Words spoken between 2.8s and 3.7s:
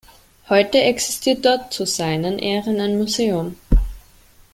ein Museum.